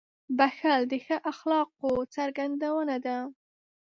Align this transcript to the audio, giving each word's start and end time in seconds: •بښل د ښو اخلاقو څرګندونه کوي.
•بښل 0.37 0.81
د 0.91 0.93
ښو 1.03 1.17
اخلاقو 1.31 1.89
څرګندونه 2.15 2.95
کوي. 3.05 3.17